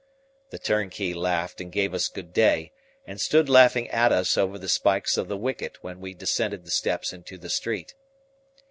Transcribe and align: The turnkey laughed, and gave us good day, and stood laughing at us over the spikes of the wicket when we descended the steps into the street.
The 0.49 0.57
turnkey 0.57 1.13
laughed, 1.13 1.61
and 1.61 1.71
gave 1.71 1.93
us 1.93 2.07
good 2.07 2.33
day, 2.33 2.71
and 3.05 3.21
stood 3.21 3.47
laughing 3.49 3.87
at 3.89 4.11
us 4.11 4.35
over 4.35 4.57
the 4.57 4.67
spikes 4.67 5.15
of 5.15 5.27
the 5.27 5.37
wicket 5.37 5.77
when 5.83 5.99
we 5.99 6.15
descended 6.15 6.65
the 6.65 6.71
steps 6.71 7.13
into 7.13 7.37
the 7.37 7.51
street. 7.51 7.93